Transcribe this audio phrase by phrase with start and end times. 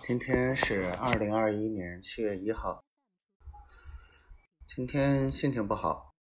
[0.00, 2.82] 今天是二零二一年七月一号。
[4.66, 6.14] 今天心情不好，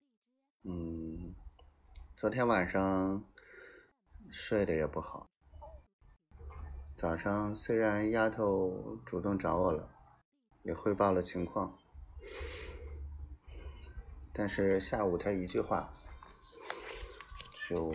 [0.65, 1.35] 嗯，
[2.17, 3.23] 昨天晚上
[4.31, 5.29] 睡得也不好。
[6.97, 9.91] 早上虽然丫头主动找我了，
[10.63, 11.79] 也汇报了情况，
[14.33, 15.93] 但是下午她一句话，
[17.69, 17.95] 就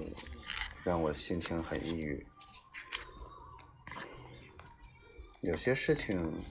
[0.84, 2.28] 让我心情很抑郁。
[5.46, 6.44] 有些事情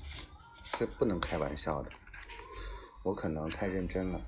[0.63, 1.91] 是不能开玩笑的，
[3.03, 4.25] 我可能太认真了，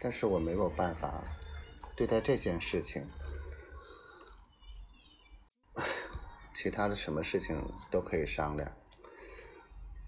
[0.00, 1.22] 但是我没有办法
[1.94, 3.06] 对待这件事情，
[6.54, 8.74] 其他的什么事情都可以商量，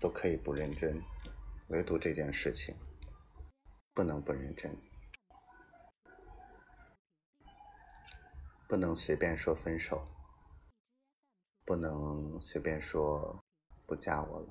[0.01, 1.03] 都可以不认真，
[1.69, 2.75] 唯独这件事情
[3.93, 4.75] 不能不认真，
[8.67, 10.09] 不能随便说分手。
[11.65, 13.43] 不能随便说
[13.87, 14.47] 不嫁我了。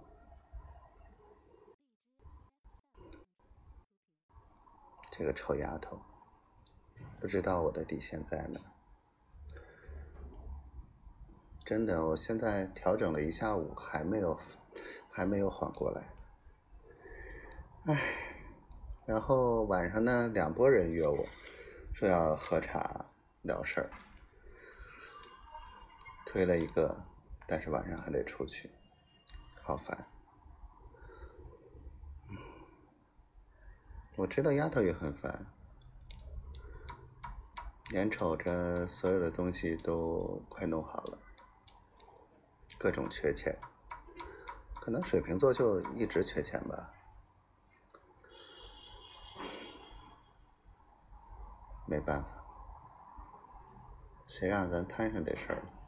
[5.12, 6.02] 这个臭丫头，
[7.20, 8.60] 不知道我的底线在哪。
[11.64, 14.38] 真的，我现在调整了一下午，还没有，
[15.12, 16.04] 还没有缓过来。
[17.86, 17.96] 唉，
[19.06, 21.26] 然后晚上呢，两拨人约我，
[21.94, 23.06] 说要喝茶
[23.44, 23.92] 聊事儿。
[26.34, 27.06] 推了一个，
[27.46, 28.68] 但是晚上还得出去，
[29.62, 30.08] 好烦。
[34.16, 35.46] 我知道丫头也很烦，
[37.92, 41.20] 眼瞅着所有的东西都快弄好了，
[42.80, 43.56] 各种缺钱，
[44.82, 46.92] 可能水瓶座就一直缺钱吧。
[51.86, 52.44] 没办法，
[54.26, 55.83] 谁让咱摊上这事儿了？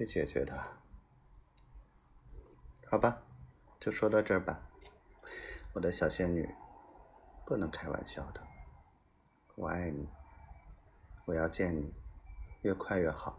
[0.00, 0.66] 去解决它，
[2.90, 3.22] 好吧，
[3.78, 4.58] 就说到这儿吧。
[5.74, 6.48] 我的小仙女，
[7.44, 8.40] 不能开玩笑的。
[9.56, 10.08] 我爱你，
[11.26, 11.92] 我要见你，
[12.62, 13.38] 越快越好。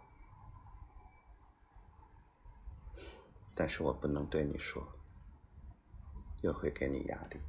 [3.55, 4.87] 但是我不能对你说，
[6.43, 7.41] 又会给你压力。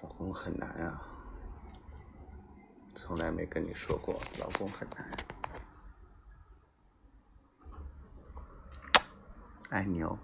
[0.00, 1.02] 老公很难啊，
[2.94, 5.41] 从来没跟你说过，老公很难。
[9.72, 10.18] 爱你哦。